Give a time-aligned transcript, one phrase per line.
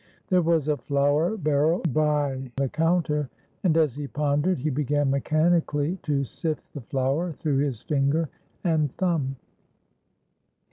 [0.29, 3.29] There was a flour barrel by the counter,
[3.63, 8.27] and as he pondered he began mechanically to sift the flour through his finger
[8.63, 9.35] and thumb.